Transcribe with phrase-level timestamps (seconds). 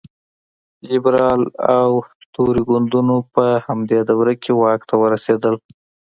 [0.87, 1.41] لېبرال
[1.77, 1.89] او
[2.33, 5.55] توري ګوندونو په همدې دوره کې واک ته ورسېدل.